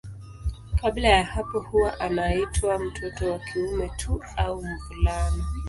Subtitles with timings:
[0.81, 5.43] Kabla ya hapo huwa anaitwa mtoto wa kiume tu au mvulana.